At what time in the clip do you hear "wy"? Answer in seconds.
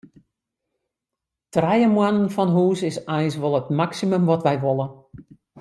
4.47-4.55